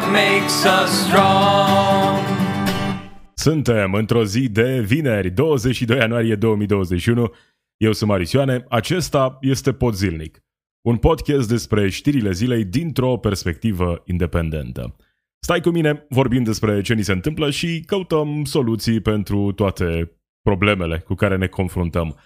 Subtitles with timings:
[0.00, 2.38] black bloc makes us strong.
[3.34, 7.32] Suntem într-o zi de vineri, 22 ianuarie 2021.
[7.76, 10.42] Eu sunt Marisioane, acesta este Pod Zilnic,
[10.80, 14.96] un podcast despre știrile zilei dintr-o perspectivă independentă.
[15.38, 20.12] Stai cu mine, vorbim despre ce ni se întâmplă și căutăm soluții pentru toate
[20.42, 22.16] problemele cu care ne confruntăm.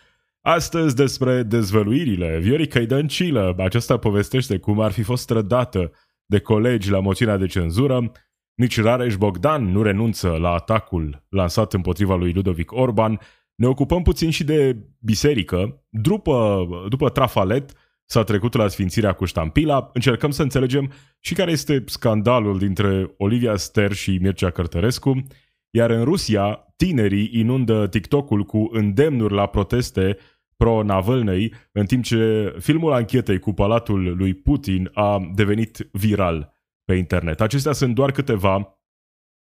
[0.40, 3.54] Astăzi despre dezvăluirile Vioricăi Dăncilă.
[3.58, 5.92] Aceasta povestește cum ar fi fost trădată
[6.26, 8.12] de colegi la moțiunea de cenzură.
[8.54, 13.20] Nici Rareș Bogdan nu renunță la atacul lansat împotriva lui Ludovic Orban.
[13.54, 15.84] Ne ocupăm puțin și de biserică.
[15.88, 17.72] După, după trafalet
[18.04, 19.90] s-a trecut la sfințirea cu ștampila.
[19.92, 25.22] Încercăm să înțelegem și care este scandalul dintre Olivia Ster și Mircea Cărtărescu.
[25.70, 30.16] Iar în Rusia, tinerii inundă TikTok-ul cu îndemnuri la proteste
[30.64, 37.40] pro-Navalny, în timp ce filmul anchetei cu palatul lui Putin a devenit viral pe internet.
[37.40, 38.78] Acestea sunt doar câteva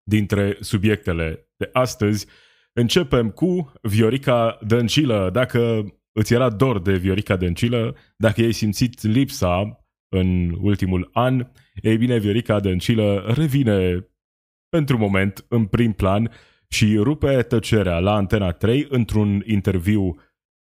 [0.03, 2.27] dintre subiectele de astăzi.
[2.73, 5.29] Începem cu Viorica Dăncilă.
[5.33, 11.47] Dacă îți era dor de Viorica Dăncilă, dacă ai simțit lipsa în ultimul an,
[11.81, 14.07] ei bine, Viorica Dăncilă revine
[14.69, 16.31] pentru moment în prim plan
[16.67, 20.15] și rupe tăcerea la Antena 3 într-un interviu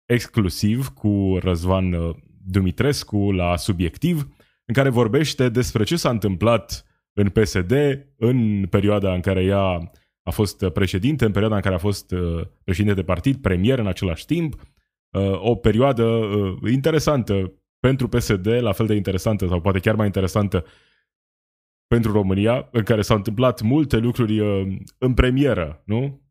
[0.08, 4.28] exclusiv cu Răzvan uh, Dumitrescu la Subiectiv,
[4.66, 7.72] în care vorbește despre ce s-a întâmplat în PSD
[8.18, 9.92] în perioada în care ea
[10.24, 13.88] a fost președinte, în perioada în care a fost uh, președinte de partid, premier în
[13.88, 14.62] același timp,
[15.10, 16.20] uh, o perioadă
[16.72, 20.66] interesantă pentru PSD, la fel de interesantă sau poate chiar mai interesantă
[21.88, 24.40] pentru România, în care s-au întâmplat multe lucruri
[24.98, 26.22] în premieră, nu?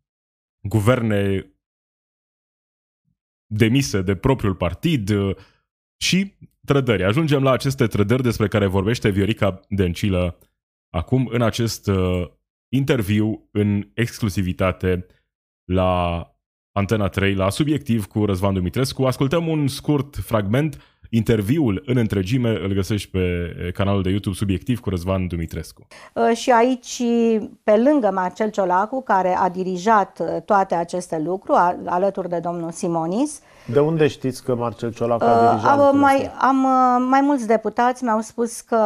[0.60, 1.50] Guverne
[3.46, 5.36] demise de propriul partid uh,
[5.96, 6.34] și
[6.64, 7.04] trădări.
[7.04, 10.38] Ajungem la aceste trădări despre care vorbește Viorica Dencilă
[10.90, 12.28] acum în acest uh,
[12.68, 15.06] interviu în exclusivitate
[15.64, 16.20] la
[16.72, 19.04] Antena 3, la Subiectiv cu Răzvan Dumitrescu.
[19.04, 23.20] Ascultăm un scurt fragment Interviul în întregime îl găsești pe
[23.74, 25.86] canalul de YouTube Subiectiv cu Răzvan Dumitrescu.
[26.14, 27.02] Uh, și aici,
[27.64, 33.40] pe lângă Marcel Ciolacu, care a dirijat uh, toate aceste lucruri, alături de domnul Simonis,
[33.72, 35.78] de unde știți că Marcel Ciolacu a uh, dirijat?
[35.78, 36.56] Uh, mai, am,
[37.08, 38.80] mai mulți deputați mi-au spus că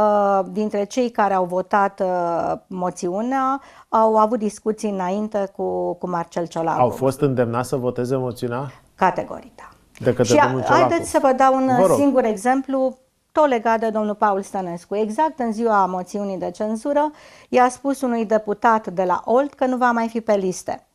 [0.51, 6.81] dintre cei care au votat uh, moțiunea au avut discuții înainte cu, cu Marcel Ciolacu.
[6.81, 8.73] Au fost îndemnați să voteze moțiunea?
[8.95, 9.69] Categoric, da.
[10.03, 10.89] De către și domnul Ciolacu.
[10.89, 12.99] haideți să vă dau un vă singur exemplu,
[13.33, 14.97] tot legat de domnul Paul Stănescu.
[14.97, 17.11] Exact în ziua moțiunii de cenzură,
[17.49, 20.87] i-a spus unui deputat de la Olt că nu va mai fi pe liste.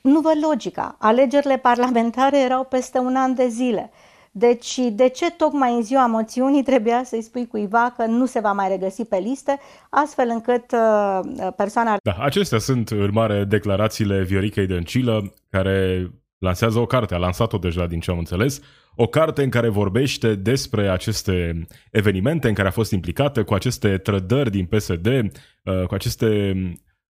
[0.00, 0.96] Nu văd logica.
[0.98, 3.90] Alegerile parlamentare erau peste un an de zile.
[4.32, 8.52] Deci, de ce tocmai în ziua moțiunii trebuia să-i spui cuiva că nu se va
[8.52, 9.58] mai regăsi pe liste,
[9.88, 11.20] astfel încât uh,
[11.56, 11.96] persoana...
[12.02, 17.86] Da, acestea sunt în mare declarațiile Vioricei Dăncilă, care lansează o carte, a lansat-o deja
[17.86, 18.60] din ce am înțeles,
[18.94, 23.98] o carte în care vorbește despre aceste evenimente în care a fost implicată, cu aceste
[23.98, 26.52] trădări din PSD, uh, cu aceste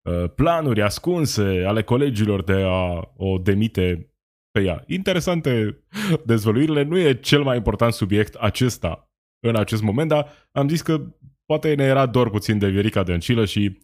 [0.02, 4.14] uh, planuri ascunse ale colegilor de a o demite
[4.50, 4.84] pe ea.
[4.86, 5.84] Interesante
[6.24, 9.10] dezvăluirile, nu e cel mai important subiect acesta
[9.47, 11.00] în acest moment, dar am zis că
[11.47, 13.78] poate ne era dor puțin de Viorica Dăncilă și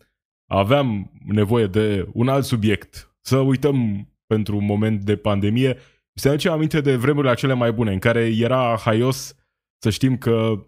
[0.51, 3.17] aveam nevoie de un alt subiect.
[3.21, 5.77] Să uităm pentru un moment de pandemie,
[6.15, 9.37] se aduce aminte de vremurile cele mai bune, în care era haios
[9.79, 10.67] să știm că,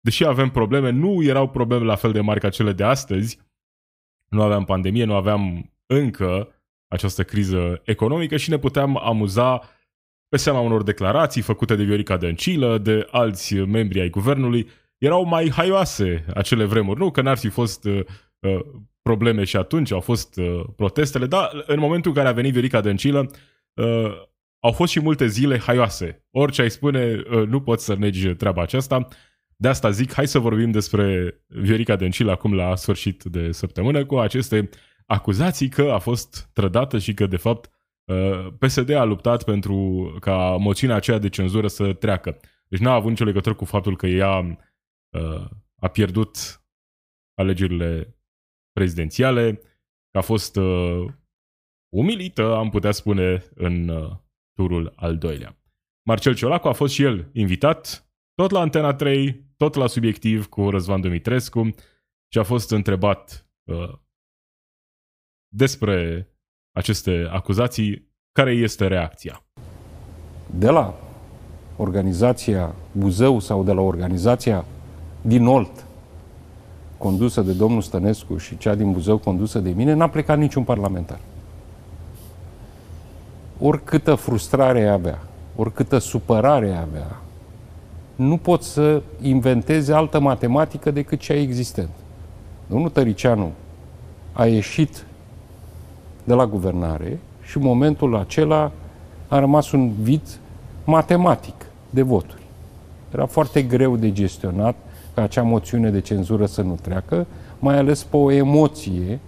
[0.00, 3.38] deși avem probleme, nu erau probleme la fel de mari ca cele de astăzi.
[4.28, 6.54] Nu aveam pandemie, nu aveam încă
[6.88, 9.62] această criză economică și ne puteam amuza
[10.28, 14.68] pe seama unor declarații făcute de Viorica Dăncilă, de alți membri ai guvernului.
[14.98, 17.10] Erau mai haioase acele vremuri, nu?
[17.10, 18.04] Că n-ar fi fost uh,
[18.40, 18.60] uh
[19.06, 22.80] probleme și atunci, au fost uh, protestele, dar în momentul în care a venit Viorica
[22.80, 23.30] Dăncilă,
[23.74, 24.12] uh,
[24.60, 26.26] au fost și multe zile haioase.
[26.30, 29.08] Orice ai spune, uh, nu poți să negi treaba aceasta.
[29.56, 34.18] De asta zic, hai să vorbim despre Viorica Dăncilă acum la sfârșit de săptămână cu
[34.18, 34.68] aceste
[35.06, 37.70] acuzații că a fost trădată și că, de fapt,
[38.04, 42.40] uh, PSD a luptat pentru ca moțiunea aceea de cenzură să treacă.
[42.68, 44.38] Deci n-a avut nicio legătură cu faptul că ea
[45.10, 45.44] uh,
[45.80, 46.60] a pierdut
[47.34, 48.15] alegerile
[48.76, 49.54] prezidențiale,
[50.10, 51.06] că a fost uh,
[51.94, 54.12] umilită, am putea spune, în uh,
[54.52, 55.60] turul al doilea.
[56.06, 60.70] Marcel Ciolacu a fost și el invitat, tot la Antena 3, tot la subiectiv cu
[60.70, 61.74] Răzvan Dumitrescu
[62.32, 63.92] și a fost întrebat uh,
[65.54, 66.28] despre
[66.72, 69.46] aceste acuzații, care este reacția.
[70.50, 70.94] De la
[71.76, 74.64] organizația Buzău sau de la organizația
[75.22, 75.85] din Olt,
[76.98, 81.18] condusă de domnul Stănescu și cea din Buzău condusă de mine, n-a plecat niciun parlamentar.
[83.60, 85.18] Oricâtă frustrare avea,
[85.56, 87.20] oricâtă supărare avea,
[88.16, 91.90] nu pot să inventeze altă matematică decât cea existent.
[92.66, 93.52] Domnul Tăricianu
[94.32, 95.06] a ieșit
[96.24, 98.72] de la guvernare și în momentul acela
[99.28, 100.38] a rămas un vid
[100.84, 101.54] matematic
[101.90, 102.42] de voturi.
[103.12, 104.74] Era foarte greu de gestionat
[105.16, 107.26] ca acea moțiune de cenzură să nu treacă,
[107.58, 109.20] mai ales pe o emoție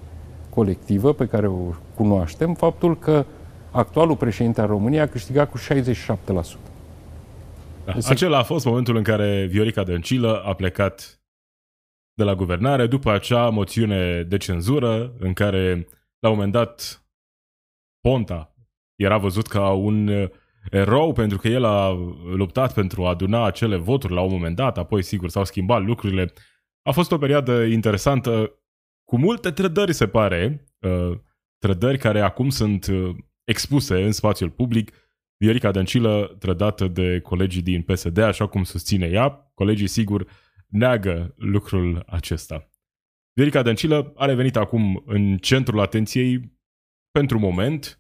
[0.51, 3.25] colectivă pe care o cunoaștem, faptul că
[3.71, 5.63] actualul președinte al României a câștigat cu 67%.
[7.85, 7.95] Da.
[8.09, 11.23] Acela a fost momentul în care Viorica Dăncilă a plecat
[12.15, 15.87] de la guvernare după acea moțiune de cenzură în care,
[16.19, 17.03] la un moment dat,
[18.01, 18.55] Ponta
[18.97, 20.29] era văzut ca un
[20.71, 21.91] erou pentru că el a
[22.35, 26.33] luptat pentru a aduna acele voturi la un moment dat, apoi sigur s-au schimbat lucrurile.
[26.83, 28.53] A fost o perioadă interesantă
[29.05, 31.19] cu multe trădări, se pare, uh,
[31.59, 34.93] trădări care acum sunt uh, expuse în spațiul public.
[35.37, 39.51] Viorica Dăncilă trădată de colegii din PSD, așa cum susține ea.
[39.55, 40.27] Colegii, sigur,
[40.67, 42.71] neagă lucrul acesta.
[43.33, 46.59] Viorica Dăncilă a revenit acum în centrul atenției
[47.11, 47.98] pentru moment,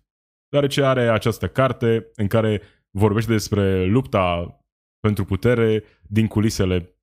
[0.49, 4.59] deoarece are această carte în care vorbește despre lupta
[5.00, 6.99] pentru putere din culisele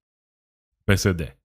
[0.84, 1.40] PSD.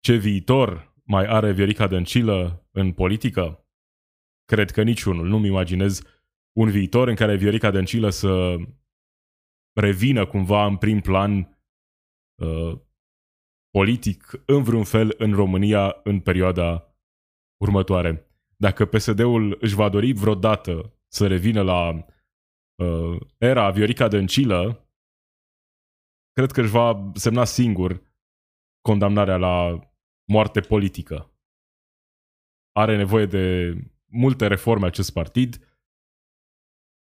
[0.00, 3.66] Ce viitor mai are Viorica Dăncilă în politică?
[4.44, 5.28] Cred că niciunul.
[5.28, 6.02] Nu-mi imaginez
[6.52, 8.56] un viitor în care Viorica Dăncilă să
[9.80, 11.58] revină cumva în prim plan
[12.42, 12.80] uh,
[13.70, 16.96] politic în vreun fel în România în perioada
[17.56, 18.30] următoare.
[18.56, 22.06] Dacă PSD-ul își va dori vreodată să revină la
[22.82, 24.88] uh, era Viorica Dăncilă,
[26.32, 28.02] cred că își va semna singur
[28.80, 29.80] condamnarea la
[30.32, 31.32] moarte politică.
[32.72, 33.74] Are nevoie de
[34.12, 35.78] multe reforme acest partid,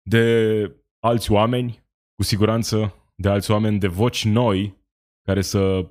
[0.02, 0.24] de
[0.98, 4.78] alți oameni, cu siguranță, de alți oameni, de voci noi
[5.26, 5.90] care să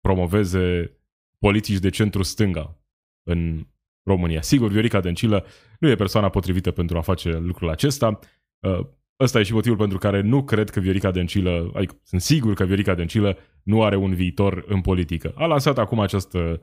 [0.00, 0.96] promoveze
[1.38, 2.84] politici de centru-stânga
[3.22, 3.66] în
[4.10, 4.42] România.
[4.42, 5.46] Sigur, Viorica Dăncilă
[5.78, 8.18] nu e persoana potrivită pentru a face lucrul acesta.
[8.58, 8.86] Uh,
[9.20, 12.64] ăsta e și motivul pentru care nu cred că Viorica Dăncilă, adică sunt sigur că
[12.64, 15.32] Viorica Dăncilă nu are un viitor în politică.
[15.36, 16.62] A lansat acum această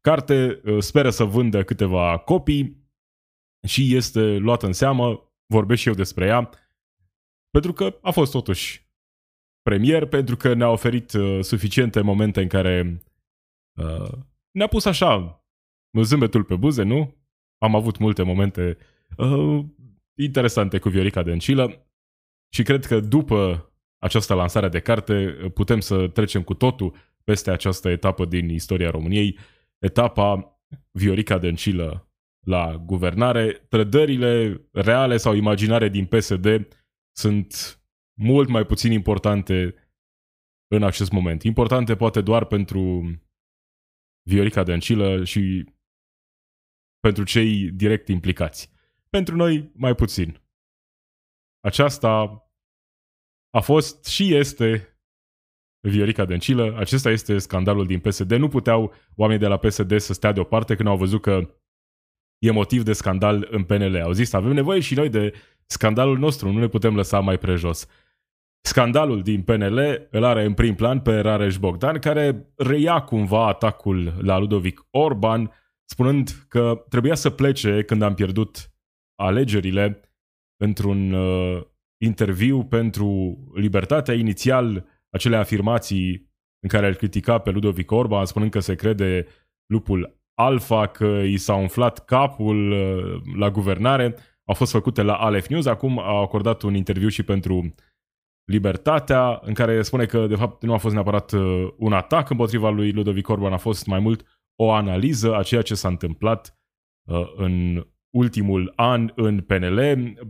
[0.00, 2.86] carte, uh, speră să vândă câteva copii
[3.66, 6.50] și este luată în seamă, vorbesc și eu despre ea,
[7.50, 8.86] pentru că a fost totuși
[9.62, 13.02] premier, pentru că ne-a oferit uh, suficiente momente în care
[14.50, 15.42] ne-a pus așa
[16.02, 17.16] zâmbetul pe buze, nu?
[17.58, 18.76] Am avut multe momente
[19.16, 19.64] uh,
[20.18, 21.86] interesante cu Viorica Dăncilă
[22.54, 26.94] și cred că după această lansare de carte putem să trecem cu totul
[27.24, 29.38] peste această etapă din istoria României,
[29.78, 30.60] etapa
[30.90, 32.12] Viorica Dăncilă
[32.46, 33.52] la guvernare.
[33.52, 36.68] Trădările reale sau imaginare din PSD
[37.16, 37.80] sunt
[38.20, 39.74] mult mai puțin importante
[40.68, 41.42] în acest moment.
[41.42, 43.12] Importante poate doar pentru
[44.22, 45.64] Viorica Dăncilă și
[47.00, 48.70] pentru cei direct implicați.
[49.10, 50.40] Pentru noi, mai puțin.
[51.60, 52.42] Aceasta
[53.50, 54.98] a fost și este
[55.80, 56.74] Viorica Dăncilă.
[56.76, 58.32] Acesta este scandalul din PSD.
[58.32, 61.54] Nu puteau oamenii de la PSD să stea deoparte când au văzut că
[62.38, 64.00] e motiv de scandal în PNL.
[64.00, 65.32] Au zis, avem nevoie și noi de
[65.66, 67.86] scandalul nostru, nu ne putem lăsa mai prejos.
[68.60, 74.14] Scandalul din PNL îl are în prim plan pe Rareș Bogdan, care reia cumva atacul
[74.20, 75.50] la Ludovic Orban,
[75.90, 78.72] spunând că trebuia să plece când am pierdut
[79.20, 80.00] alegerile
[80.64, 81.62] într-un uh,
[82.04, 84.14] interviu pentru Libertatea.
[84.14, 86.30] Inițial, acele afirmații
[86.60, 89.26] în care îl critica pe Ludovic Orban, spunând că se crede
[89.66, 95.46] lupul alfa, că i s-a umflat capul uh, la guvernare, au fost făcute la Alef
[95.46, 95.66] News.
[95.66, 97.74] Acum a acordat un interviu și pentru
[98.44, 102.70] Libertatea, în care spune că, de fapt, nu a fost neapărat uh, un atac împotriva
[102.70, 106.58] lui Ludovic Orban, a fost mai mult o analiză a ceea ce s-a întâmplat
[107.10, 109.80] uh, în ultimul an în PNL,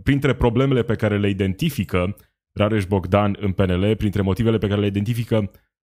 [0.02, 2.16] printre problemele pe care le identifică
[2.58, 5.50] Rareș Bogdan în PNL, printre motivele pe care le identifică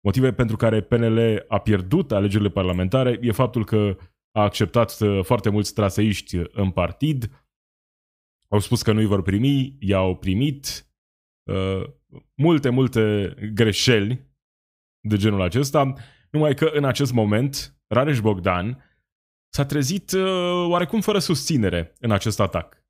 [0.04, 3.96] motive pentru care PNL a pierdut alegerile parlamentare, e faptul că
[4.32, 7.46] a acceptat uh, foarte mulți traseiști în partid,
[8.48, 10.86] au spus că nu-i vor primi, i-au primit,
[11.50, 11.82] uh,
[12.34, 14.30] multe, multe greșeli
[15.00, 15.92] de genul acesta,
[16.30, 18.84] numai că în acest moment Rareș Bogdan
[19.52, 22.84] s-a trezit uh, oarecum fără susținere în acest atac.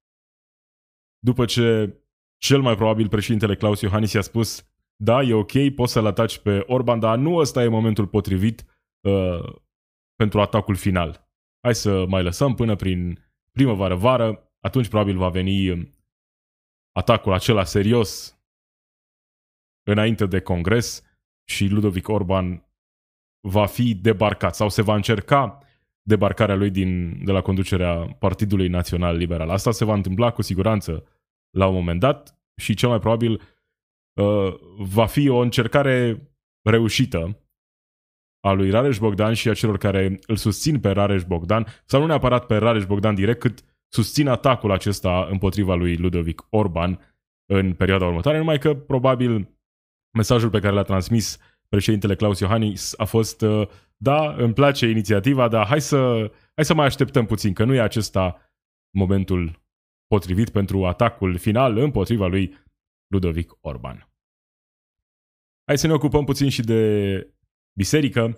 [1.18, 1.97] După ce
[2.37, 4.66] cel mai probabil președintele Claus Iohannis i-a spus
[4.97, 8.64] da, e ok, poți să-l ataci pe Orban, dar nu ăsta e momentul potrivit
[9.00, 9.54] uh,
[10.14, 11.30] pentru atacul final.
[11.61, 15.99] Hai să mai lăsăm până prin primăvară-vară, atunci probabil va veni um,
[16.92, 18.40] atacul acela serios
[19.82, 21.02] înainte de congres
[21.49, 22.71] și Ludovic Orban
[23.49, 25.58] va fi debarcat sau se va încerca
[26.02, 29.50] debarcarea lui din, de la conducerea Partidului Național Liberal.
[29.50, 31.04] Asta se va întâmpla cu siguranță
[31.50, 33.32] la un moment dat și cel mai probabil
[34.20, 36.28] uh, va fi o încercare
[36.62, 37.37] reușită
[38.40, 42.06] a lui Rareș Bogdan și a celor care îl susțin pe Rareș Bogdan, sau nu
[42.06, 47.16] neapărat pe Rareș Bogdan direct, cât susțin atacul acesta împotriva lui Ludovic Orban
[47.52, 49.49] în perioada următoare, numai că probabil
[50.16, 51.38] mesajul pe care l-a transmis
[51.72, 56.74] președintele Claus Iohannis a fost uh, da, îmi place inițiativa, dar hai să, hai să
[56.74, 58.52] mai așteptăm puțin, că nu e acesta
[58.96, 59.62] momentul
[60.06, 62.56] potrivit pentru atacul final împotriva lui
[63.06, 64.08] Ludovic Orban.
[65.66, 66.82] Hai să ne ocupăm puțin și de
[67.78, 68.36] biserică.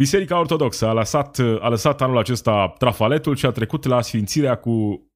[0.00, 5.06] Biserica Ortodoxă a lăsat, a lăsat anul acesta trafaletul și a trecut la sfințirea cu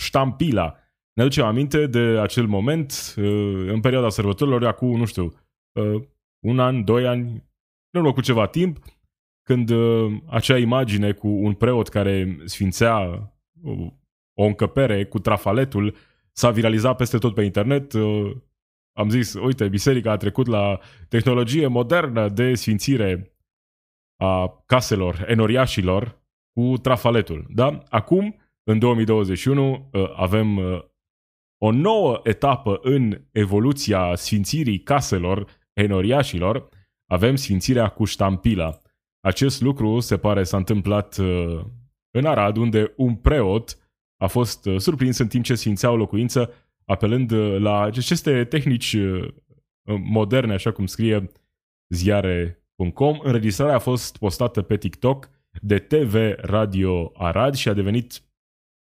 [0.00, 0.76] ștampila.
[1.12, 3.24] Ne aducem aminte de acel moment uh,
[3.66, 5.24] în perioada sărbătorilor, acum, nu știu,
[5.72, 6.02] uh,
[6.40, 7.28] un an, doi ani,
[7.90, 8.78] în urmă cu ceva timp,
[9.42, 12.98] când uh, acea imagine cu un preot care sfințea
[14.34, 15.96] o încăpere cu trafaletul
[16.32, 17.92] s-a viralizat peste tot pe internet.
[18.92, 20.78] Am zis, uite, biserica a trecut la
[21.08, 23.34] tehnologie modernă de sfințire
[24.16, 27.46] a caselor enoriașilor cu trafaletul.
[27.48, 27.82] Da?
[27.88, 30.58] Acum, în 2021, avem
[31.62, 36.68] o nouă etapă în evoluția sfințirii caselor enoriașilor,
[37.06, 38.78] avem sfințirea cu ștampila.
[39.20, 41.60] Acest lucru se pare s-a întâmplat uh,
[42.10, 43.78] în Arad, unde un preot
[44.16, 46.52] a fost uh, surprins în timp ce sfințea o locuință,
[46.84, 48.96] apelând uh, la aceste tehnici
[50.02, 51.30] moderne, așa cum scrie
[51.88, 53.18] ziare.com.
[53.22, 55.30] Înregistrarea a fost postată pe TikTok
[55.62, 58.22] de TV Radio Arad și a devenit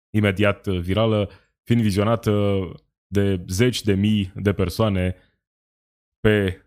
[0.09, 1.29] imediat virală,
[1.63, 2.61] fiind vizionată
[3.07, 5.15] de zeci de mii de persoane
[6.19, 6.63] pe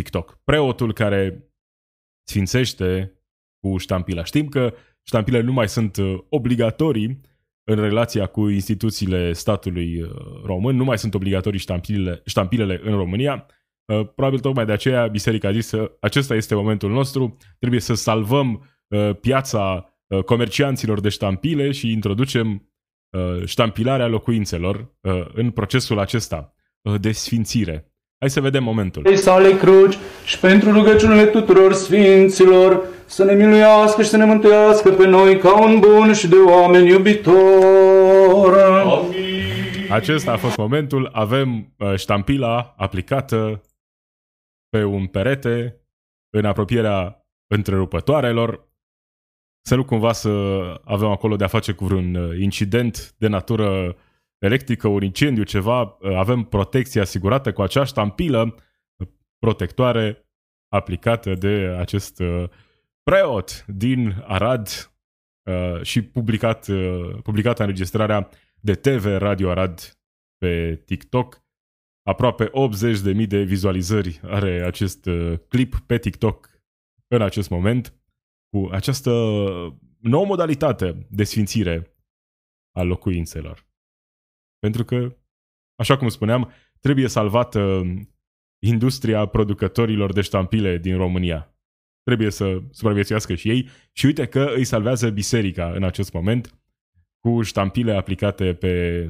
[0.00, 0.40] TikTok.
[0.44, 1.50] Preotul care
[2.28, 3.14] sfințește
[3.60, 4.24] cu ștampila.
[4.24, 7.20] Știm că ștampilele nu mai sunt uh, obligatorii
[7.64, 10.10] în relația cu instituțiile statului uh,
[10.44, 13.46] român, nu mai sunt obligatorii ștampilele, ștampilele în România.
[13.92, 17.94] Uh, probabil tocmai de aceea biserica a zis că acesta este momentul nostru, trebuie să
[17.94, 18.64] salvăm
[19.20, 22.72] piața comercianților de ștampile și introducem
[23.44, 24.96] ștampilarea locuințelor
[25.32, 26.54] în procesul acesta
[27.00, 27.89] de sfințire.
[28.20, 29.16] Hai să vedem momentul.
[29.16, 35.06] Sale cruci și pentru rugăciunile tuturor sfinților să ne miluiască și să ne mântuiască pe
[35.06, 38.58] noi ca un bun și de oameni iubitor.
[38.58, 39.90] Amin.
[39.90, 41.08] Acesta a fost momentul.
[41.12, 43.62] Avem uh, ștampila aplicată
[44.68, 45.80] pe un perete
[46.30, 48.68] în apropierea întrerupătoarelor.
[49.66, 50.30] Să nu cumva să
[50.84, 53.96] avem acolo de a face cu vreun uh, incident de natură
[54.40, 58.54] electrică, un incendiu, ceva, uh, avem protecție asigurată cu acea ștampilă
[59.38, 60.28] protectoare
[60.68, 62.48] aplicată de acest uh,
[63.02, 64.92] preot din Arad
[65.50, 66.66] uh, și publicat,
[67.22, 68.28] publicată înregistrarea
[68.60, 69.98] de TV Radio Arad
[70.38, 71.42] pe TikTok.
[72.02, 72.50] Aproape
[73.14, 75.08] 80.000 de vizualizări are acest
[75.48, 76.50] clip pe TikTok
[77.08, 78.00] în acest moment
[78.48, 79.10] cu această
[79.98, 81.96] nouă modalitate de sfințire
[82.76, 83.69] a locuințelor.
[84.60, 85.16] Pentru că,
[85.74, 87.82] așa cum spuneam, trebuie salvată
[88.62, 91.54] industria producătorilor de ștampile din România.
[92.02, 96.60] Trebuie să supraviețuiască și ei și uite că îi salvează biserica în acest moment
[97.20, 99.06] cu ștampile aplicate pe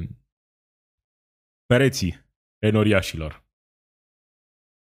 [1.66, 2.28] pereții
[2.59, 3.45] enoriașilor.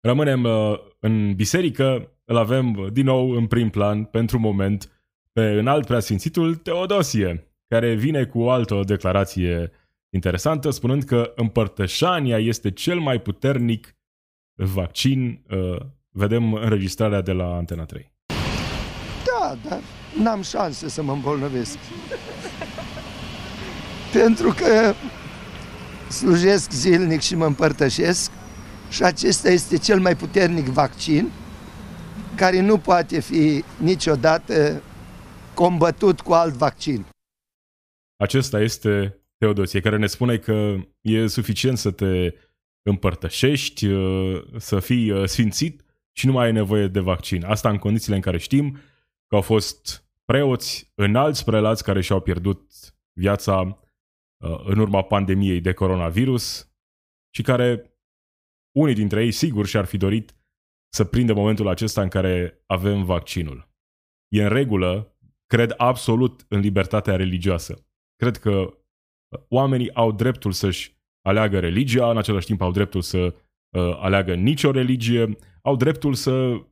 [0.00, 5.86] Rămânem uh, în biserică, îl avem din nou în prim plan pentru moment pe înalt
[5.86, 9.70] preasfințitul Teodosie, care vine cu o altă declarație
[10.10, 13.96] interesantă, spunând că împărtășania este cel mai puternic
[14.54, 15.44] vaccin.
[15.50, 18.12] Uh, vedem înregistrarea de la Antena 3.
[19.24, 19.80] Da, dar
[20.22, 21.78] n-am șanse să mă îmbolnăvesc.
[24.12, 24.94] Pentru că
[26.10, 28.30] slujesc zilnic și mă împărtășesc
[28.90, 31.30] și acesta este cel mai puternic vaccin
[32.34, 34.82] care nu poate fi niciodată
[35.54, 37.06] combătut cu alt vaccin.
[38.16, 42.34] Acesta este Teodosie, care ne spune că e suficient să te
[42.82, 47.44] împărtășești, uh, să fii uh, sfințit și nu mai ai nevoie de vaccin.
[47.44, 48.72] Asta în condițiile în care știm
[49.26, 52.72] că au fost preoți înalți prelați care și-au pierdut
[53.12, 53.82] viața
[54.36, 56.70] uh, în urma pandemiei de coronavirus
[57.34, 57.98] și care
[58.76, 60.36] unii dintre ei sigur și-ar fi dorit
[60.88, 63.68] să prindă momentul acesta în care avem vaccinul.
[64.28, 65.16] E în regulă,
[65.46, 67.86] cred absolut în libertatea religioasă.
[68.16, 68.78] Cred că
[69.48, 74.70] oamenii au dreptul să-și aleagă religia, în același timp au dreptul să uh, aleagă nicio
[74.70, 76.64] religie, au dreptul să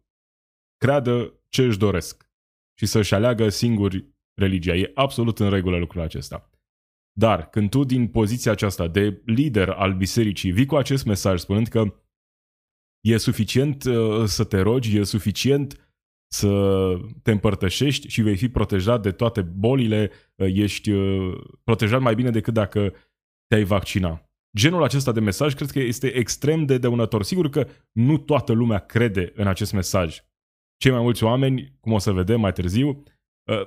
[0.76, 2.30] creadă ce își doresc
[2.78, 4.74] și să-și aleagă singuri religia.
[4.74, 6.50] E absolut în regulă lucrul acesta.
[7.18, 11.68] Dar când tu din poziția aceasta de lider al bisericii vii cu acest mesaj spunând
[11.68, 11.94] că
[13.00, 15.83] e suficient uh, să te rogi, e suficient
[16.32, 16.50] să
[17.22, 22.30] te împărtășești și vei fi protejat de toate bolile, uh, ești uh, protejat mai bine
[22.30, 22.94] decât dacă
[23.46, 24.28] te-ai vaccina.
[24.56, 27.22] Genul acesta de mesaj cred că este extrem de dăunător.
[27.22, 30.20] Sigur că nu toată lumea crede în acest mesaj.
[30.76, 33.66] Cei mai mulți oameni, cum o să vedem mai târziu, uh,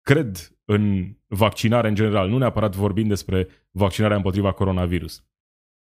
[0.00, 5.24] cred în vaccinare în general, nu neapărat vorbind despre vaccinarea împotriva coronavirus.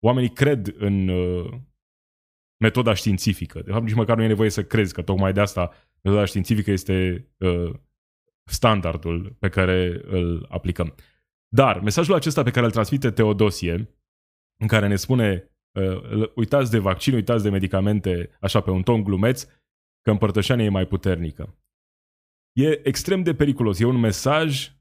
[0.03, 1.09] Oamenii cred în
[2.57, 3.61] metoda științifică.
[3.61, 6.71] De fapt, nici măcar nu e nevoie să crezi că tocmai de asta metoda științifică
[6.71, 7.73] este uh,
[8.43, 10.95] standardul pe care îl aplicăm.
[11.47, 13.97] Dar mesajul acesta pe care îl transmite Teodosie,
[14.59, 19.03] în care ne spune uh, uitați de vaccin, uitați de medicamente, așa pe un ton
[19.03, 19.43] glumeț,
[20.01, 21.57] că împărtășania e mai puternică.
[22.53, 23.79] E extrem de periculos.
[23.79, 24.71] E un mesaj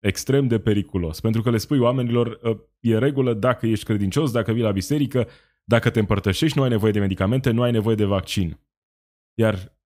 [0.00, 1.20] extrem de periculos.
[1.20, 5.28] Pentru că le spui oamenilor, uh, e regulă dacă ești credincios, dacă vii la biserică,
[5.64, 8.60] dacă te împărtășești, nu ai nevoie de medicamente, nu ai nevoie de vaccin.
[9.34, 9.76] Iar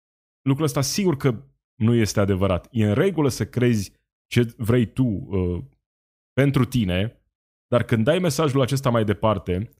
[0.47, 2.69] lucrul ăsta sigur că nu este adevărat.
[2.71, 3.93] E în regulă să crezi
[4.27, 5.65] ce vrei tu uh,
[6.33, 7.23] pentru tine,
[7.67, 9.71] dar când dai mesajul acesta mai departe,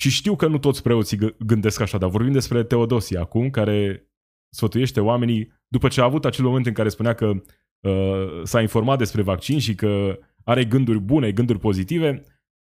[0.00, 4.10] și știu că nu toți preoții gândesc așa, dar vorbim despre Teodosie acum, care
[4.54, 7.32] sfătuiește oamenii după ce a avut acel moment în care spunea că
[7.80, 12.22] uh, s-a informat despre vaccin și că are gânduri bune, gânduri pozitive,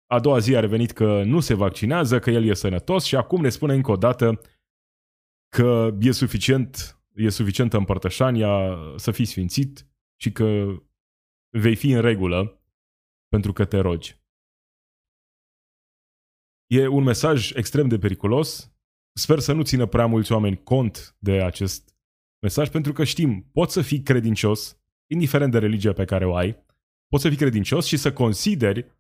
[0.07, 3.41] a doua zi a revenit că nu se vaccinează, că el e sănătos și acum
[3.41, 4.41] ne spune încă o dată
[5.57, 9.87] că e suficient, e suficientă împărtășania să fii sfințit
[10.21, 10.77] și că
[11.49, 12.63] vei fi în regulă
[13.29, 14.19] pentru că te rogi.
[16.67, 18.75] E un mesaj extrem de periculos.
[19.13, 21.97] Sper să nu țină prea mulți oameni cont de acest
[22.43, 26.67] mesaj, pentru că știm, poți să fii credincios, indiferent de religia pe care o ai,
[27.09, 28.99] poți să fii credincios și să consideri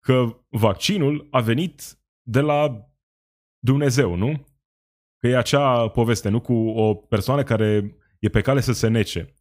[0.00, 2.90] că vaccinul a venit de la
[3.64, 4.46] Dumnezeu, nu?
[5.20, 6.40] Că e acea poveste, nu?
[6.40, 9.34] Cu o persoană care e pe cale să se nece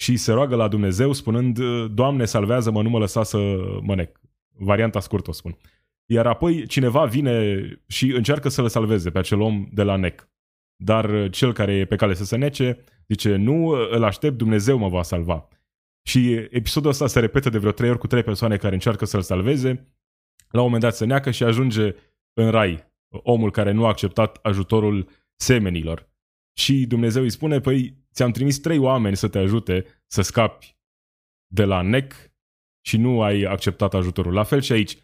[0.00, 3.38] și se roagă la Dumnezeu spunând, Doamne, salvează-mă, nu mă lăsa să
[3.82, 4.20] mă nec.
[4.58, 5.56] Varianta scurtă o spun.
[6.06, 10.28] Iar apoi cineva vine și încearcă să-l salveze pe acel om de la nec.
[10.76, 14.88] Dar cel care e pe cale să se nece zice, nu, îl aștept, Dumnezeu mă
[14.88, 15.48] va salva.
[16.08, 19.22] Și episodul ăsta se repetă de vreo trei ori cu trei persoane care încearcă să-l
[19.22, 19.92] salveze.
[20.50, 21.94] La un moment dat se neacă și ajunge
[22.32, 25.08] în rai omul care nu a acceptat ajutorul
[25.40, 26.10] semenilor.
[26.58, 30.76] Și Dumnezeu îi spune, păi ți-am trimis trei oameni să te ajute să scapi
[31.46, 32.14] de la nec
[32.86, 34.32] și nu ai acceptat ajutorul.
[34.32, 34.96] La fel și aici.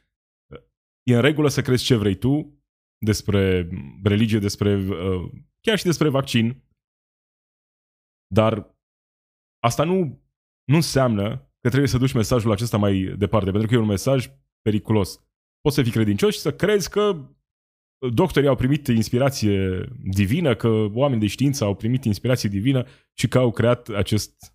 [1.03, 2.62] E în regulă să crezi ce vrei tu
[3.05, 3.68] despre
[4.03, 6.64] religie, despre uh, chiar și despre vaccin,
[8.27, 8.77] dar
[9.59, 10.22] asta nu
[10.64, 14.31] nu înseamnă că trebuie să duci mesajul acesta mai departe, pentru că e un mesaj
[14.61, 15.20] periculos.
[15.61, 17.29] Poți să fii credincios și să crezi că
[18.11, 23.38] doctorii au primit inspirație divină, că oameni de știință au primit inspirație divină și că
[23.38, 24.55] au creat acest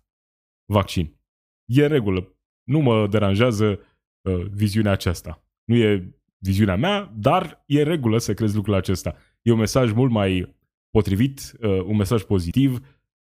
[0.72, 1.20] vaccin.
[1.64, 2.36] E în regulă.
[2.64, 3.80] Nu mă deranjează
[4.22, 5.44] uh, viziunea aceasta.
[5.64, 9.16] Nu e viziunea mea, dar e în regulă să crezi lucrul acesta.
[9.42, 10.56] E un mesaj mult mai
[10.90, 12.72] potrivit, uh, un mesaj pozitiv,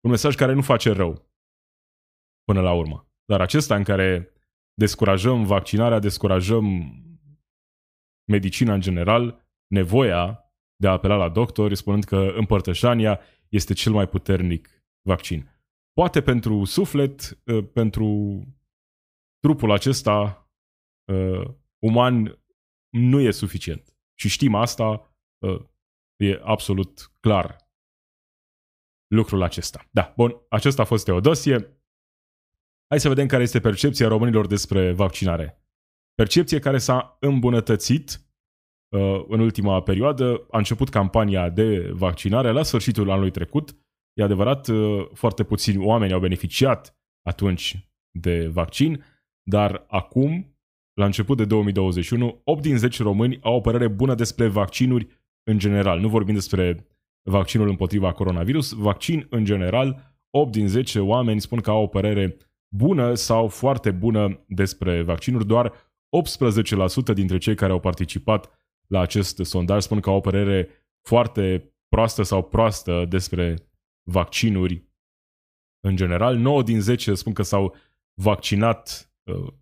[0.00, 1.30] un mesaj care nu face rău
[2.44, 3.06] până la urmă.
[3.24, 4.32] Dar acesta în care
[4.74, 6.96] descurajăm vaccinarea, descurajăm
[8.30, 14.08] medicina în general, nevoia de a apela la doctor, spunând că împărtășania este cel mai
[14.08, 14.68] puternic
[15.06, 15.50] vaccin.
[15.92, 18.40] Poate pentru suflet, ă, pentru
[19.38, 20.46] trupul acesta
[21.12, 22.44] uh, uman
[22.88, 23.96] nu e suficient.
[24.14, 25.60] Și știm asta, uh,
[26.16, 27.56] e absolut clar
[29.06, 29.88] lucrul acesta.
[29.90, 31.82] Da, bun, acesta a fost Teodosie.
[32.88, 35.64] Hai să vedem care este percepția românilor despre vaccinare.
[36.14, 38.31] Percepție care s-a îmbunătățit uh,
[39.28, 40.46] în ultima perioadă.
[40.50, 43.76] A început campania de vaccinare la sfârșitul anului trecut.
[44.12, 49.04] E adevărat, uh, foarte puțini oameni au beneficiat atunci de vaccin,
[49.42, 50.56] dar acum,
[50.94, 55.06] la început de 2021, 8 din 10 români au o părere bună despre vaccinuri
[55.42, 56.00] în general.
[56.00, 56.86] Nu vorbim despre
[57.22, 62.36] vaccinul împotriva coronavirus, vaccin în general, 8 din 10 oameni spun că au o părere
[62.74, 65.46] bună sau foarte bună despre vaccinuri.
[65.46, 65.72] Doar
[67.10, 70.68] 18% dintre cei care au participat la acest sondaj spun că au o părere
[71.08, 73.56] foarte proastă sau proastă despre
[74.10, 74.90] vaccinuri
[75.80, 76.36] în general.
[76.36, 77.76] 9 din 10 spun că s-au
[78.14, 79.52] vaccinat uh,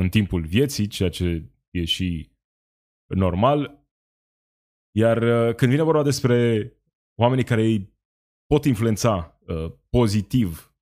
[0.00, 2.30] în timpul vieții, ceea ce e și
[3.14, 3.86] normal.
[4.96, 6.72] Iar uh, când vine vorba despre
[7.20, 7.92] oamenii care îi
[8.46, 10.74] pot influența uh, pozitiv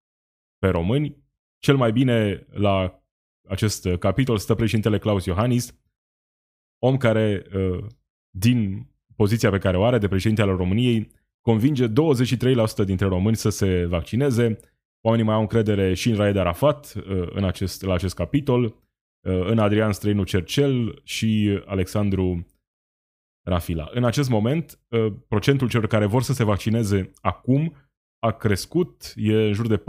[0.58, 1.24] pe români,
[1.58, 3.02] cel mai bine la
[3.48, 5.81] acest capitol stă președintele Claus Iohannis,
[6.84, 7.84] om care, uh,
[8.30, 13.48] din poziția pe care o are de președinte al României, convinge 23% dintre români să
[13.48, 14.58] se vaccineze.
[15.00, 18.72] Oamenii mai au încredere și în Raed Arafat uh, în acest, la acest capitol, uh,
[19.22, 22.46] în Adrian Străinu Cercel și Alexandru
[23.46, 23.88] Rafila.
[23.92, 24.80] În acest moment,
[25.28, 27.76] procentul celor care vor să se vaccineze acum
[28.18, 29.82] a crescut, e în jur de 40%,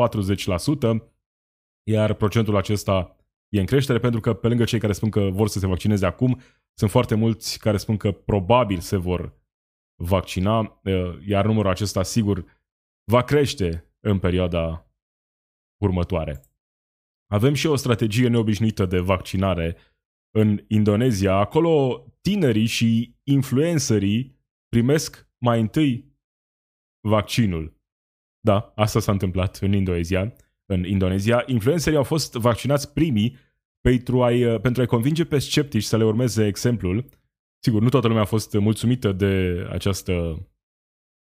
[1.84, 3.16] iar procentul acesta
[3.50, 6.06] e în creștere pentru că pe lângă cei care spun că vor să se vaccineze
[6.06, 6.42] acum,
[6.78, 9.42] sunt foarte mulți care spun că probabil se vor
[10.02, 10.82] vaccina,
[11.26, 12.62] iar numărul acesta sigur
[13.12, 14.92] va crește în perioada
[15.82, 16.42] următoare.
[17.32, 19.78] Avem și o strategie neobișnuită de vaccinare
[20.36, 21.36] în Indonezia.
[21.36, 26.18] Acolo tinerii și influencerii primesc mai întâi
[27.08, 27.82] vaccinul.
[28.40, 30.36] Da, asta s-a întâmplat în Indonezia.
[30.66, 33.38] În Indonezia, influencerii au fost vaccinați primii
[33.90, 37.06] pentru a-i, pentru a-i convinge pe sceptici să le urmeze exemplul.
[37.60, 40.48] Sigur, nu toată lumea a fost mulțumită de această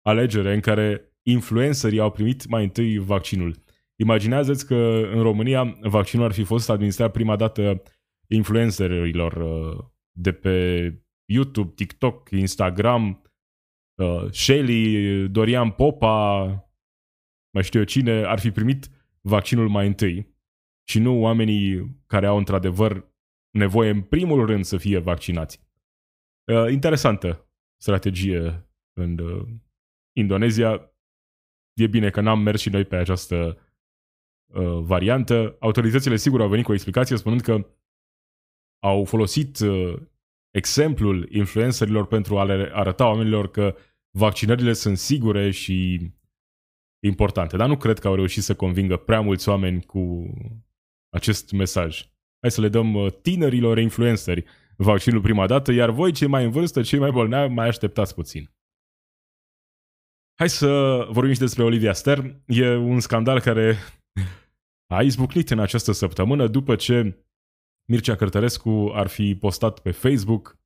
[0.01, 3.63] alegere în care influencerii au primit mai întâi vaccinul.
[3.95, 7.81] Imaginează-ți că în România vaccinul ar fi fost administrat prima dată
[8.27, 10.87] influencerilor uh, de pe
[11.25, 13.21] YouTube, TikTok, Instagram,
[13.95, 16.45] uh, Shelly, Dorian Popa,
[17.53, 18.89] mai știu eu cine, ar fi primit
[19.21, 20.32] vaccinul mai întâi
[20.83, 23.11] și nu oamenii care au într-adevăr
[23.49, 25.61] nevoie în primul rând să fie vaccinați.
[26.51, 27.47] Uh, interesantă
[27.81, 29.47] strategie în uh,
[30.15, 30.93] Indonezia.
[31.73, 33.57] E bine că n-am mers și noi pe această
[34.45, 35.55] uh, variantă.
[35.59, 37.67] Autoritățile sigur au venit cu o explicație spunând că
[38.83, 40.01] au folosit uh,
[40.51, 43.75] exemplul influencerilor pentru a le arăta oamenilor că
[44.17, 46.09] vaccinările sunt sigure și
[47.03, 47.57] importante.
[47.57, 50.33] Dar nu cred că au reușit să convingă prea mulți oameni cu
[51.13, 52.05] acest mesaj.
[52.39, 54.45] Hai să le dăm uh, tinerilor influenceri
[54.77, 58.51] vaccinul prima dată, iar voi, cei mai în vârstă, cei mai bolnavi, mai așteptați puțin.
[60.39, 60.67] Hai să
[61.09, 62.43] vorbim și despre Olivia Stern.
[62.45, 63.77] E un scandal care
[64.95, 67.25] a izbucnit în această săptămână după ce
[67.85, 70.57] Mircea Cărtărescu ar fi postat pe Facebook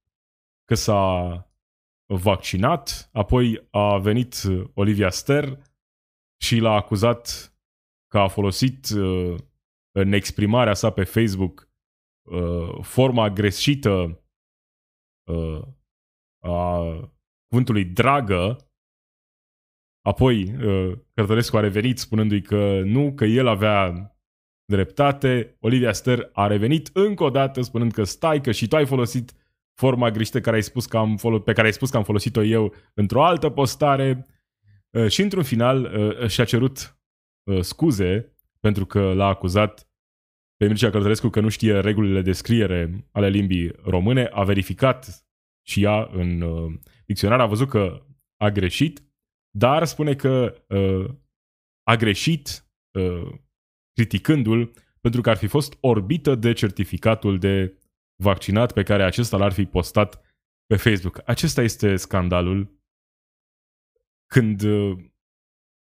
[0.66, 1.42] că s-a
[2.06, 4.36] vaccinat, apoi a venit
[4.74, 5.64] Olivia Stern
[6.42, 7.54] și l-a acuzat
[8.08, 9.36] că a folosit uh,
[9.98, 11.70] în exprimarea sa pe Facebook
[12.30, 14.24] uh, forma greșită
[15.30, 15.62] uh,
[16.44, 16.82] a
[17.48, 18.72] cuvântului dragă,
[20.02, 20.56] apoi
[21.14, 24.12] Cărtărescu a revenit spunându-i că nu, că el avea
[24.66, 28.86] dreptate, Olivia Ster a revenit încă o dată spunând că stai, că și tu ai
[28.86, 29.34] folosit
[29.74, 32.44] forma greșită care ai spus că am folo- pe care ai spus că am folosit-o
[32.44, 34.28] eu într-o altă postare.
[35.08, 35.90] Și într-un final
[36.28, 37.00] și-a cerut
[37.62, 39.87] scuze pentru că l-a acuzat
[40.58, 45.28] pe Mircea Călătărescu că nu știe regulile de scriere ale limbii române, a verificat
[45.68, 46.74] și ea în uh,
[47.06, 48.06] dicționar, a văzut că
[48.38, 49.04] a greșit,
[49.58, 51.16] dar spune că uh,
[51.84, 53.32] a greșit uh,
[53.94, 57.78] criticându-l pentru că ar fi fost orbită de certificatul de
[58.24, 60.22] vaccinat pe care acesta l-ar fi postat
[60.66, 61.22] pe Facebook.
[61.26, 62.82] Acesta este scandalul
[64.26, 64.98] când uh,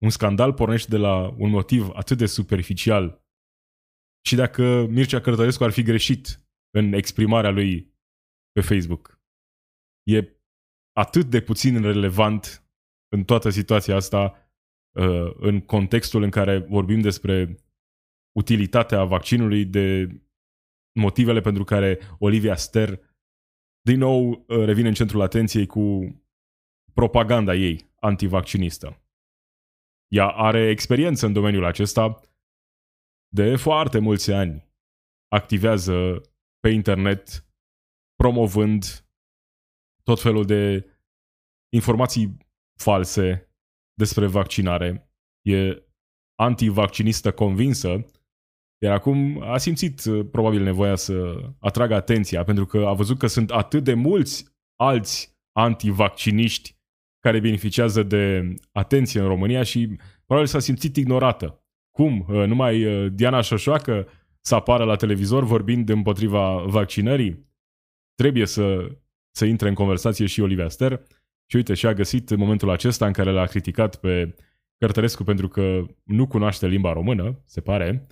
[0.03, 3.20] un scandal pornește de la un motiv atât de superficial
[4.27, 7.95] și dacă Mircea Cărtărescu ar fi greșit în exprimarea lui
[8.53, 9.21] pe Facebook.
[10.03, 10.41] E
[10.93, 12.65] atât de puțin relevant
[13.09, 14.51] în toată situația asta,
[14.97, 17.65] uh, în contextul în care vorbim despre
[18.39, 20.09] utilitatea vaccinului, de
[21.01, 23.01] motivele pentru care Olivia Ster
[23.81, 26.15] din nou uh, revine în centrul atenției cu
[26.95, 29.03] propaganda ei antivaccinistă.
[30.09, 32.21] Ea are experiență în domeniul acesta,
[33.35, 34.69] de foarte mulți ani
[35.29, 36.21] activează
[36.61, 37.47] pe internet
[38.14, 39.05] promovând
[40.03, 40.87] tot felul de
[41.73, 42.37] informații
[42.81, 43.51] false
[43.95, 45.11] despre vaccinare.
[45.47, 45.83] E
[46.35, 48.07] antivaccinistă convinsă,
[48.83, 53.27] iar acum a simțit uh, probabil nevoia să atragă atenția, pentru că a văzut că
[53.27, 54.45] sunt atât de mulți
[54.77, 56.79] alți antivacciniști
[57.19, 61.60] care beneficiază de atenție în România și probabil s-a simțit ignorată.
[62.01, 62.25] Cum?
[62.29, 64.09] Uh, numai uh, Diana Șoșoacă
[64.41, 67.49] să apară la televizor vorbind împotriva vaccinării?
[68.15, 68.97] Trebuie să,
[69.37, 71.03] să intre în conversație și Olivia Ster.
[71.51, 74.35] Și uite, și-a găsit momentul acesta în care l-a criticat pe
[74.79, 78.07] Cărtărescu pentru că nu cunoaște limba română, se pare,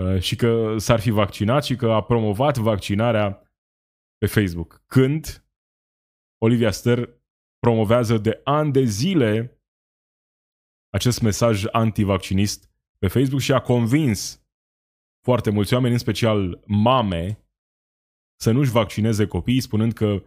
[0.00, 3.52] uh, și că s-ar fi vaccinat și că a promovat vaccinarea
[4.18, 4.82] pe Facebook.
[4.86, 5.46] Când
[6.38, 7.20] Olivia Ster
[7.58, 9.60] promovează de ani de zile
[10.90, 12.70] acest mesaj antivaccinist
[13.02, 14.46] pe Facebook și a convins
[15.24, 17.46] foarte mulți oameni, în special mame,
[18.40, 20.24] să nu-și vaccineze copiii, spunând că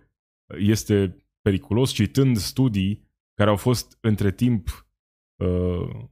[0.58, 4.88] este periculos, citând studii care au fost între timp
[5.44, 6.06] uh,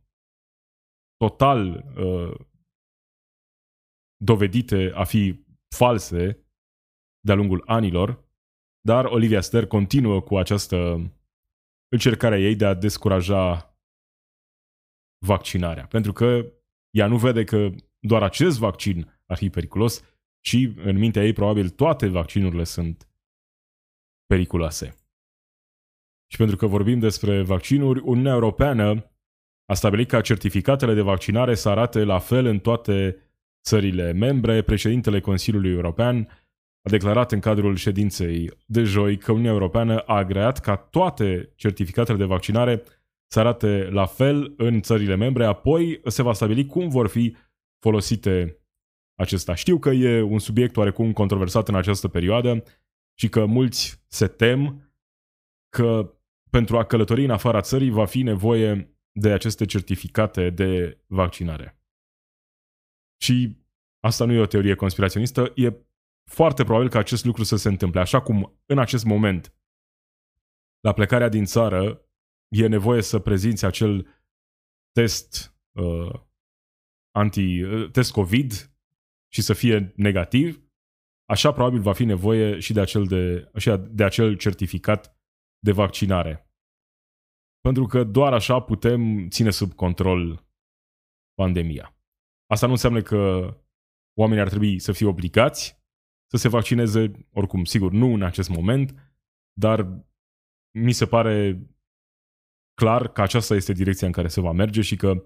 [1.18, 2.46] total uh,
[4.24, 5.46] dovedite a fi
[5.76, 6.46] false
[7.20, 8.30] de-a lungul anilor,
[8.82, 11.12] dar Olivia Ster continuă cu această
[11.88, 13.73] încercare a ei de a descuraja
[15.26, 15.86] vaccinarea.
[15.86, 16.46] Pentru că
[16.90, 20.04] ea nu vede că doar acest vaccin ar fi periculos,
[20.40, 23.08] ci în mintea ei probabil toate vaccinurile sunt
[24.26, 24.96] periculoase.
[26.32, 29.12] Și pentru că vorbim despre vaccinuri, Uniunea Europeană
[29.66, 33.18] a stabilit ca certificatele de vaccinare să arate la fel în toate
[33.64, 34.62] țările membre.
[34.62, 36.28] Președintele Consiliului European
[36.82, 42.18] a declarat în cadrul ședinței de joi că Uniunea Europeană a agreat ca toate certificatele
[42.18, 42.84] de vaccinare
[43.34, 47.36] să arate la fel în țările membre, apoi se va stabili cum vor fi
[47.80, 48.62] folosite
[49.20, 49.56] acesta.
[49.56, 52.64] Știu că e un subiect oarecum controversat în această perioadă
[53.20, 54.94] și că mulți se tem
[55.70, 56.18] că
[56.50, 61.82] pentru a călători în afara țării va fi nevoie de aceste certificate de vaccinare.
[63.22, 63.58] Și
[64.00, 65.74] asta nu e o teorie conspiraționistă, e
[66.32, 68.00] foarte probabil că acest lucru să se întâmple.
[68.00, 69.56] Așa cum în acest moment,
[70.80, 72.03] la plecarea din țară,
[72.54, 74.08] e nevoie să prezinți acel
[74.92, 76.20] test uh,
[77.12, 78.52] anti, uh, test COVID
[79.32, 80.62] și să fie negativ,
[81.30, 85.18] așa probabil va fi nevoie și de acel, de, și de acel certificat
[85.60, 86.48] de vaccinare.
[87.60, 90.48] Pentru că doar așa putem ține sub control
[91.34, 91.98] pandemia.
[92.46, 93.54] Asta nu înseamnă că
[94.20, 95.82] oamenii ar trebui să fie obligați
[96.32, 99.14] să se vaccineze, oricum, sigur, nu în acest moment,
[99.54, 100.06] dar
[100.80, 101.62] mi se pare
[102.74, 105.24] clar că aceasta este direcția în care se va merge și că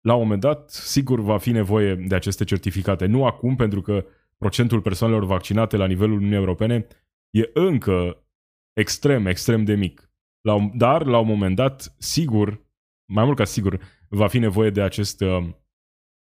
[0.00, 3.06] la un moment dat, sigur, va fi nevoie de aceste certificate.
[3.06, 6.86] Nu acum, pentru că procentul persoanelor vaccinate la nivelul Uniunii Europene
[7.30, 8.24] e încă
[8.72, 10.10] extrem, extrem de mic.
[10.40, 12.64] La un, dar, la un moment dat, sigur,
[13.12, 15.48] mai mult ca sigur, va fi nevoie de acest uh,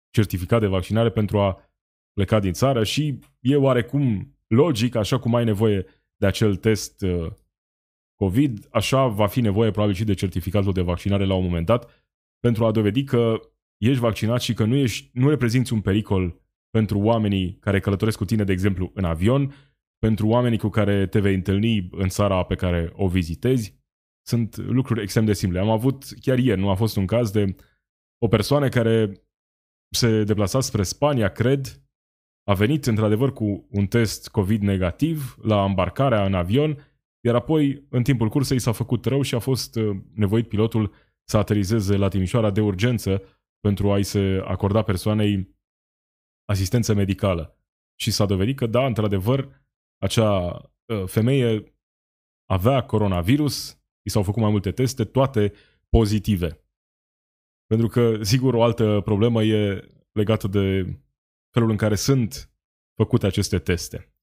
[0.09, 1.71] certificat de vaccinare pentru a
[2.13, 5.85] pleca din țară și e oarecum logic, așa cum ai nevoie
[6.15, 7.31] de acel test uh,
[8.17, 12.05] COVID, așa va fi nevoie probabil și de certificatul de vaccinare la un moment dat
[12.39, 13.39] pentru a dovedi că
[13.77, 18.25] ești vaccinat și că nu, ești, nu reprezinți un pericol pentru oamenii care călătoresc cu
[18.25, 19.53] tine, de exemplu, în avion,
[19.99, 23.75] pentru oamenii cu care te vei întâlni în țara pe care o vizitezi.
[24.27, 25.59] Sunt lucruri extrem de simple.
[25.59, 27.55] Am avut, chiar ieri, nu a fost un caz de
[28.17, 29.11] o persoană care
[29.89, 31.81] se deplasa spre Spania, cred,
[32.43, 36.96] a venit într-adevăr cu un test COVID negativ la îmbarcarea în avion,
[37.27, 40.93] iar apoi, în timpul cursei, s-a făcut rău și a fost uh, nevoit pilotul
[41.29, 43.21] să aterizeze la Timișoara de urgență
[43.59, 45.55] pentru a-i se acorda persoanei
[46.45, 47.57] asistență medicală.
[47.99, 49.65] Și s-a dovedit că, da, într-adevăr,
[49.97, 51.77] acea uh, femeie
[52.49, 55.53] avea coronavirus, i s-au făcut mai multe teste, toate
[55.89, 56.63] pozitive.
[57.65, 60.97] Pentru că, sigur, o altă problemă e legată de
[61.53, 62.51] felul în care sunt
[62.95, 64.16] făcute aceste teste.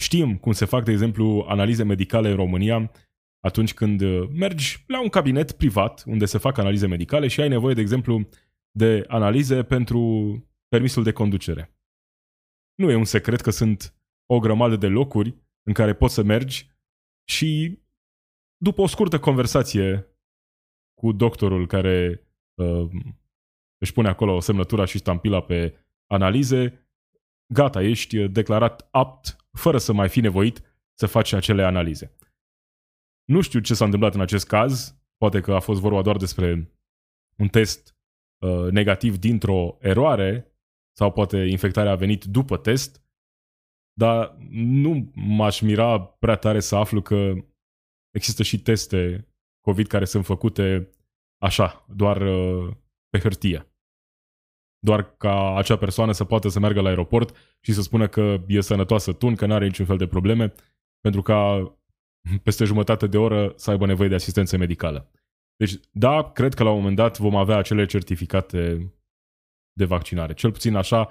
[0.00, 2.90] Știm cum se fac, de exemplu, analize medicale în România
[3.40, 7.48] atunci când uh, mergi la un cabinet privat unde se fac analize medicale și ai
[7.48, 8.28] nevoie, de exemplu,
[8.70, 10.00] de analize pentru
[10.68, 11.74] permisul de conducere.
[12.74, 13.94] Nu e un secret că sunt
[14.26, 16.70] o grămadă de locuri în care poți să mergi
[17.28, 17.78] și
[18.56, 20.06] după o scurtă conversație
[20.94, 22.90] cu doctorul care uh,
[23.78, 26.88] își pune acolo semnătura și stampila pe analize,
[27.52, 30.62] gata, ești declarat apt, fără să mai fi nevoit
[30.94, 32.16] să faci acele analize.
[33.24, 36.72] Nu știu ce s-a întâmplat în acest caz, poate că a fost vorba doar despre
[37.36, 37.96] un test
[38.38, 40.54] uh, negativ dintr-o eroare,
[40.96, 43.02] sau poate infectarea a venit după test,
[43.92, 47.32] dar nu m-aș mira prea tare să aflu că
[48.10, 49.28] există și teste
[49.60, 50.90] COVID care sunt făcute
[51.42, 52.76] așa, doar uh,
[53.08, 53.69] pe hârtie.
[54.80, 58.60] Doar ca acea persoană să poată să meargă la aeroport și să spună că e
[58.60, 60.52] sănătoasă tun, că nu are niciun fel de probleme,
[61.00, 61.72] pentru ca
[62.42, 65.10] peste jumătate de oră să aibă nevoie de asistență medicală.
[65.56, 68.92] Deci, da, cred că la un moment dat vom avea acele certificate
[69.72, 70.34] de vaccinare.
[70.34, 71.10] Cel puțin așa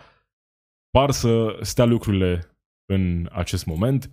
[0.90, 4.12] par să stea lucrurile în acest moment.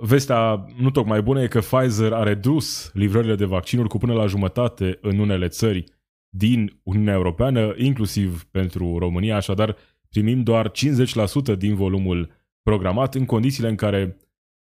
[0.00, 4.26] Vestea nu tocmai bună e că Pfizer a redus livrările de vaccinuri cu până la
[4.26, 5.84] jumătate în unele țări
[6.30, 9.76] din Uniunea Europeană, inclusiv pentru România, așadar
[10.08, 14.16] primim doar 50% din volumul programat în condițiile în care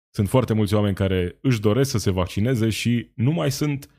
[0.10, 3.90] sunt foarte mulți oameni care își doresc să se vaccineze și nu mai sunt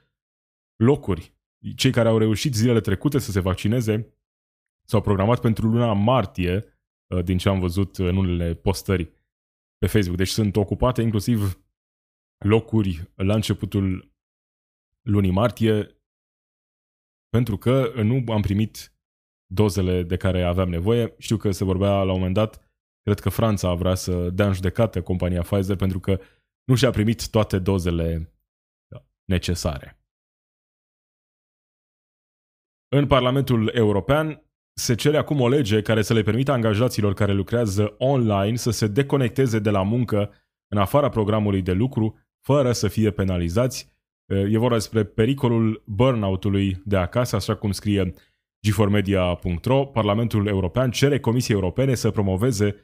[0.76, 1.34] locuri.
[1.76, 4.14] Cei care au reușit zilele trecute să se vaccineze
[4.88, 6.64] s-au programat pentru luna martie,
[7.06, 9.10] uh, din ce am văzut în unele postări
[9.78, 10.16] pe Facebook.
[10.16, 11.64] Deci sunt ocupate inclusiv
[12.44, 14.12] locuri la începutul
[15.06, 15.99] lunii martie
[17.30, 18.94] pentru că nu am primit
[19.52, 21.14] dozele de care aveam nevoie.
[21.18, 22.70] Știu că se vorbea la un moment dat,
[23.02, 26.20] cred că Franța vrea să dea în judecată compania Pfizer pentru că
[26.64, 28.34] nu și-a primit toate dozele
[29.24, 30.00] necesare.
[32.96, 34.42] În Parlamentul European
[34.80, 38.86] se cere acum o lege care să le permită angajaților care lucrează online să se
[38.86, 40.34] deconecteze de la muncă
[40.72, 43.99] în afara programului de lucru, fără să fie penalizați.
[44.30, 48.12] E vorba despre pericolul burnout-ului de acasă, așa cum scrie
[48.68, 49.84] g4media.ro.
[49.84, 52.74] Parlamentul European cere Comisiei Europene să promoveze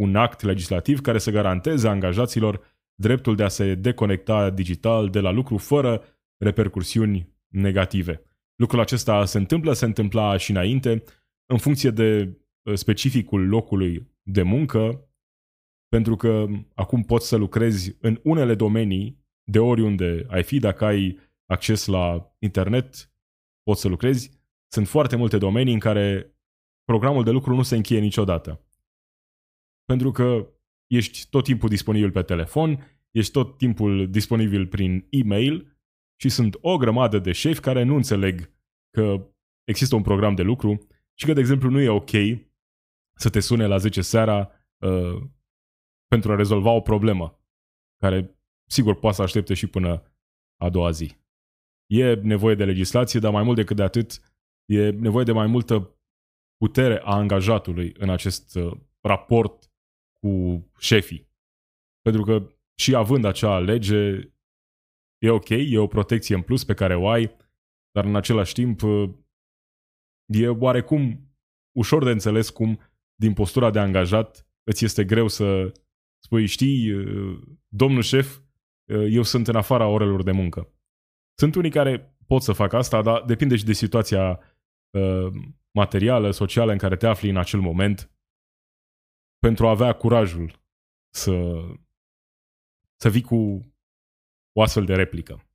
[0.00, 2.60] un act legislativ care să garanteze angajaților
[2.94, 6.02] dreptul de a se deconecta digital de la lucru fără
[6.44, 8.22] repercursiuni negative.
[8.56, 11.02] Lucrul acesta se întâmplă, se întâmpla și înainte,
[11.46, 15.08] în funcție de uh, specificul locului de muncă,
[15.88, 21.18] pentru că acum poți să lucrezi în unele domenii de oriunde ai fi, dacă ai
[21.46, 23.12] acces la internet,
[23.62, 24.40] poți să lucrezi.
[24.72, 26.36] Sunt foarte multe domenii în care
[26.84, 28.66] programul de lucru nu se încheie niciodată.
[29.84, 30.52] Pentru că
[30.86, 35.76] ești tot timpul disponibil pe telefon, ești tot timpul disponibil prin e-mail
[36.20, 38.52] și sunt o grămadă de șefi care nu înțeleg
[38.90, 39.32] că
[39.64, 42.10] există un program de lucru și că, de exemplu, nu e ok
[43.18, 45.22] să te sune la 10 seara uh,
[46.06, 47.40] pentru a rezolva o problemă
[47.96, 50.02] care, sigur, poate să aștepte și până
[50.56, 51.16] a doua zi.
[51.86, 54.20] E nevoie de legislație, dar mai mult decât de atât,
[54.64, 55.96] e nevoie de mai multă
[56.56, 59.72] putere a angajatului în acest uh, raport
[60.20, 61.30] cu șefii.
[62.00, 64.32] Pentru că și având acea lege,
[65.18, 67.36] e ok, e o protecție în plus pe care o ai,
[67.90, 69.10] dar în același timp uh,
[70.26, 71.34] e oarecum
[71.76, 72.80] ușor de înțeles cum
[73.14, 75.72] din postura de angajat îți este greu să
[76.24, 78.41] spui, știi, uh, domnul șef, uh,
[79.10, 80.72] eu sunt în afara orelor de muncă.
[81.38, 84.40] Sunt unii care pot să facă asta, dar depinde și de situația
[85.74, 88.10] materială, socială în care te afli în acel moment
[89.38, 90.62] pentru a avea curajul
[91.14, 91.64] să,
[92.96, 93.60] să vii cu
[94.52, 95.46] o astfel de replică.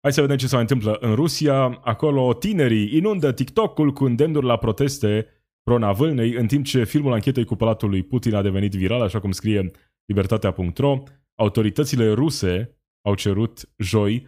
[0.00, 1.80] Hai să vedem ce se mai întâmplă în Rusia.
[1.80, 5.26] Acolo tinerii inundă TikTok-ul cu îndemnuri la proteste
[5.62, 9.30] pro-Navâlnei, în timp ce filmul anchetei cu Palatul lui Putin a devenit viral, așa cum
[9.30, 9.70] scrie
[10.04, 11.02] libertatea.ro.
[11.34, 14.26] Autoritățile ruse au cerut joi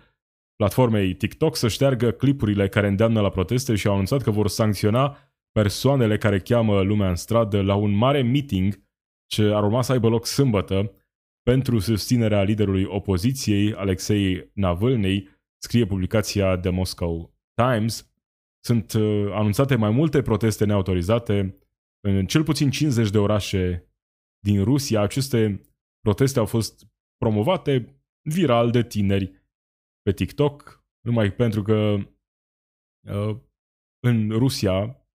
[0.57, 5.19] platformei TikTok să șteargă clipurile care îndeamnă la proteste și au anunțat că vor sancționa
[5.53, 8.85] persoanele care cheamă lumea în stradă la un mare meeting
[9.27, 10.93] ce ar urma să aibă loc sâmbătă
[11.43, 15.29] pentru susținerea liderului opoziției, Alexei Navalny,
[15.63, 18.11] scrie publicația The Moscow Times,
[18.65, 21.59] sunt uh, anunțate mai multe proteste neautorizate
[22.01, 23.91] în cel puțin 50 de orașe
[24.39, 25.01] din Rusia.
[25.01, 25.61] Aceste
[26.01, 29.45] proteste au fost promovate viral de tineri
[30.03, 31.97] pe TikTok, numai pentru că
[33.09, 33.37] uh,
[34.01, 35.07] în Rusia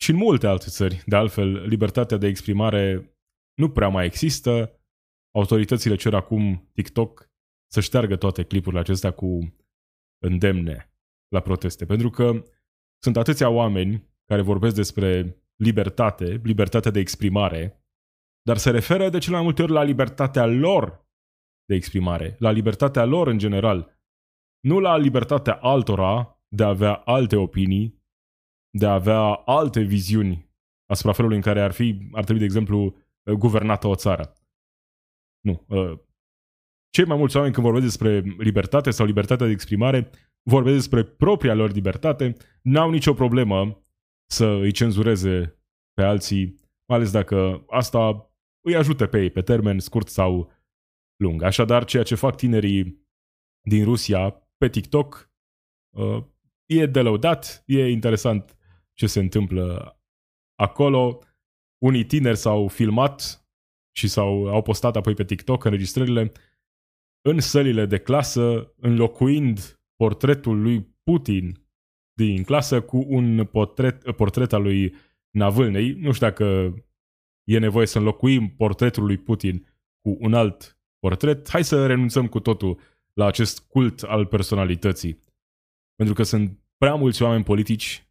[0.00, 3.16] și în multe alte țări, de altfel, libertatea de exprimare
[3.54, 4.76] nu prea mai există.
[5.34, 7.30] Autoritățile cer acum TikTok
[7.70, 9.56] să șteargă toate clipurile acestea cu
[10.24, 10.92] îndemne
[11.28, 11.86] la proteste.
[11.86, 12.42] Pentru că
[13.02, 17.81] sunt atâția oameni care vorbesc despre libertate, libertatea de exprimare,
[18.42, 21.06] dar se referă de cele mai multe ori la libertatea lor
[21.64, 24.00] de exprimare, la libertatea lor în general,
[24.60, 28.02] nu la libertatea altora de a avea alte opinii,
[28.78, 30.50] de a avea alte viziuni
[30.90, 32.96] asupra felului în care ar fi, ar trebui, de exemplu,
[33.38, 34.32] guvernată o țară.
[35.40, 35.64] Nu.
[35.68, 35.98] Uh,
[36.90, 40.10] cei mai mulți oameni când vorbesc despre libertate sau libertatea de exprimare,
[40.42, 43.84] vorbesc despre propria lor libertate, n-au nicio problemă
[44.30, 45.62] să îi cenzureze
[45.92, 46.44] pe alții,
[46.88, 48.31] mai ales dacă asta
[48.64, 50.50] îi ajută pe ei pe termen scurt sau
[51.16, 51.42] lung.
[51.42, 53.06] Așadar, ceea ce fac tinerii
[53.60, 55.32] din Rusia pe TikTok
[55.96, 56.24] uh,
[56.66, 58.56] e de lăudat, e interesant
[58.92, 59.96] ce se întâmplă
[60.54, 61.18] acolo.
[61.78, 63.46] Unii tineri s-au filmat
[63.96, 66.32] și s-au, au postat apoi pe TikTok înregistrările
[67.28, 71.66] în sălile de clasă, înlocuind portretul lui Putin
[72.12, 74.94] din clasă cu un portret, portret al lui
[75.30, 75.92] Navâlnei.
[75.92, 76.74] Nu știu dacă
[77.44, 79.66] e nevoie să înlocuim portretul lui Putin
[80.00, 81.48] cu un alt portret.
[81.48, 82.80] Hai să renunțăm cu totul
[83.12, 85.18] la acest cult al personalității.
[85.94, 88.06] Pentru că sunt prea mulți oameni politici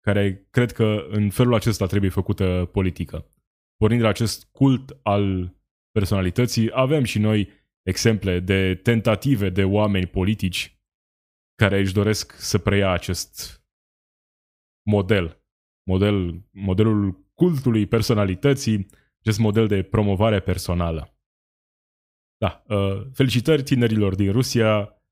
[0.00, 3.28] care cred că în felul acesta trebuie făcută politică.
[3.76, 5.54] Pornind de la acest cult al
[5.90, 7.48] personalității, avem și noi
[7.82, 10.80] exemple de tentative de oameni politici
[11.54, 13.64] care își doresc să preia acest
[14.90, 15.44] model,
[15.90, 18.86] model modelul cultului personalității,
[19.20, 21.14] acest model de promovare personală.
[22.36, 25.02] Da, uh, felicitări tinerilor din Rusia.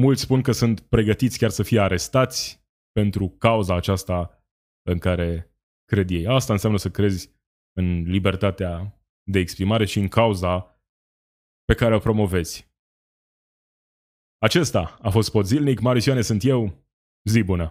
[0.00, 4.44] Mulți spun că sunt pregătiți chiar să fie arestați pentru cauza aceasta
[4.88, 6.26] în care cred ei.
[6.26, 7.30] Asta înseamnă să crezi
[7.78, 9.00] în libertatea
[9.30, 10.80] de exprimare și în cauza
[11.64, 12.70] pe care o promovezi.
[14.38, 16.86] Acesta a fost Pod Zilnic, Marisioane sunt eu,
[17.24, 17.70] zi bună!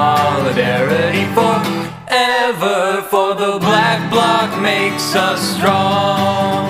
[5.01, 6.60] makes us strong.